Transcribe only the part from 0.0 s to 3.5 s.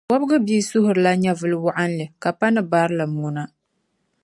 Wɔbigu bia suhurila nyɛvili wɔɣinli ka pa ni barilim ŋuna.